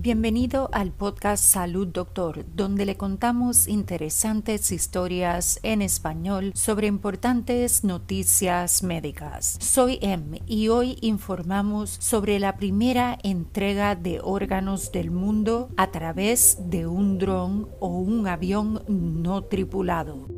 [0.00, 8.84] Bienvenido al podcast Salud Doctor, donde le contamos interesantes historias en español sobre importantes noticias
[8.84, 9.58] médicas.
[9.58, 16.58] Soy Em y hoy informamos sobre la primera entrega de órganos del mundo a través
[16.70, 20.28] de un dron o un avión no tripulado.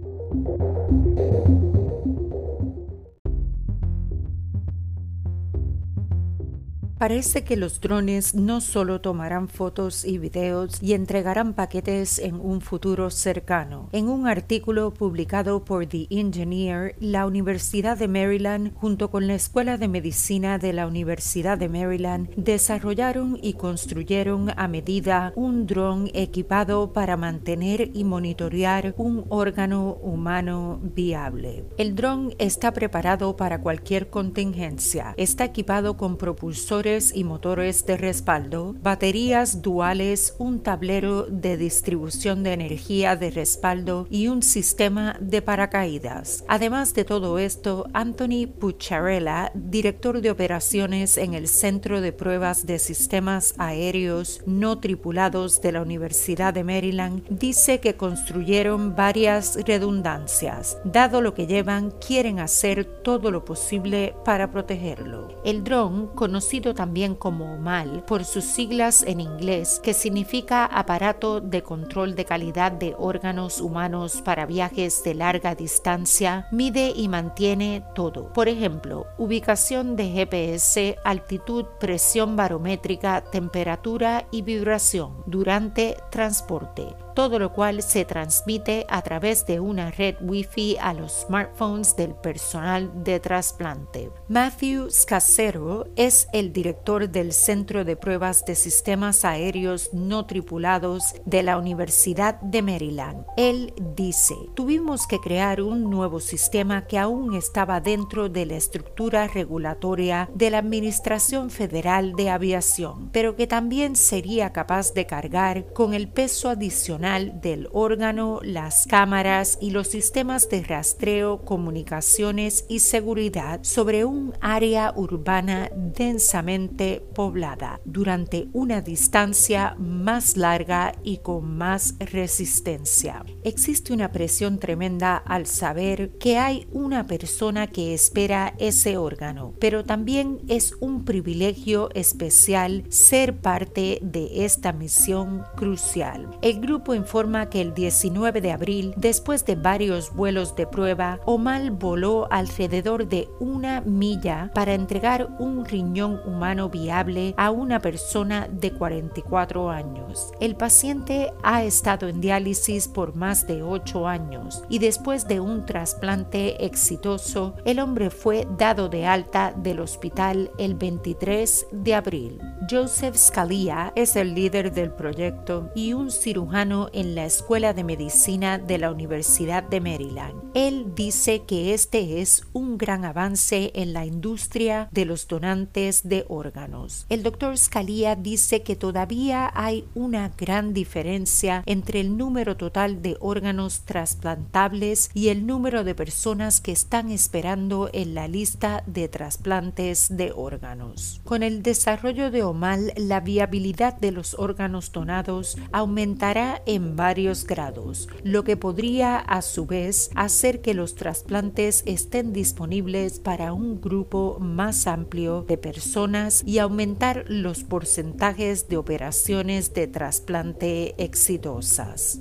[7.00, 12.60] Parece que los drones no solo tomarán fotos y videos y entregarán paquetes en un
[12.60, 13.88] futuro cercano.
[13.92, 19.78] En un artículo publicado por The Engineer, la Universidad de Maryland junto con la Escuela
[19.78, 26.92] de Medicina de la Universidad de Maryland desarrollaron y construyeron a medida un dron equipado
[26.92, 31.64] para mantener y monitorear un órgano humano viable.
[31.78, 35.14] El dron está preparado para cualquier contingencia.
[35.16, 42.52] Está equipado con propulsores y motores de respaldo, baterías duales, un tablero de distribución de
[42.52, 46.44] energía de respaldo y un sistema de paracaídas.
[46.48, 52.80] Además de todo esto, Anthony Pucciarella, director de operaciones en el Centro de Pruebas de
[52.80, 60.78] Sistemas Aéreos No Tripulados de la Universidad de Maryland, dice que construyeron varias redundancias.
[60.84, 65.40] Dado lo que llevan, quieren hacer todo lo posible para protegerlo.
[65.44, 71.62] El dron, conocido también como MAL por sus siglas en inglés, que significa Aparato de
[71.62, 78.32] Control de Calidad de Órganos Humanos para Viajes de Larga Distancia, mide y mantiene todo.
[78.32, 87.52] Por ejemplo, ubicación de GPS, altitud, presión barométrica, temperatura y vibración durante transporte todo lo
[87.52, 93.20] cual se transmite a través de una red Wi-Fi a los smartphones del personal de
[93.20, 94.10] trasplante.
[94.28, 101.42] Matthew Scacero es el director del Centro de Pruebas de Sistemas Aéreos No Tripulados de
[101.42, 103.26] la Universidad de Maryland.
[103.36, 109.26] Él dice, tuvimos que crear un nuevo sistema que aún estaba dentro de la estructura
[109.26, 115.92] regulatoria de la Administración Federal de Aviación, pero que también sería capaz de cargar con
[115.92, 123.60] el peso adicional del órgano, las cámaras y los sistemas de rastreo, comunicaciones y seguridad
[123.64, 133.24] sobre un área urbana densamente poblada durante una distancia más larga y con más resistencia.
[133.42, 139.84] Existe una presión tremenda al saber que hay una persona que espera ese órgano, pero
[139.84, 146.38] también es un privilegio especial ser parte de esta misión crucial.
[146.42, 151.70] El grupo informa que el 19 de abril, después de varios vuelos de prueba, Omal
[151.70, 158.72] voló alrededor de una milla para entregar un riñón humano viable a una persona de
[158.72, 160.32] 44 años.
[160.40, 165.66] El paciente ha estado en diálisis por más de 8 años y después de un
[165.66, 172.40] trasplante exitoso, el hombre fue dado de alta del hospital el 23 de abril.
[172.70, 178.58] Joseph Scalia es el líder del proyecto y un cirujano en la Escuela de Medicina
[178.58, 180.40] de la Universidad de Maryland.
[180.54, 186.24] Él dice que este es un gran avance en la industria de los donantes de
[186.28, 187.06] órganos.
[187.08, 193.16] El doctor Scalia dice que todavía hay una gran diferencia entre el número total de
[193.18, 200.16] órganos trasplantables y el número de personas que están esperando en la lista de trasplantes
[200.16, 201.20] de órganos.
[201.24, 208.44] Con el desarrollo de la viabilidad de los órganos donados aumentará en varios grados, lo
[208.44, 214.86] que podría a su vez hacer que los trasplantes estén disponibles para un grupo más
[214.86, 222.20] amplio de personas y aumentar los porcentajes de operaciones de trasplante exitosas.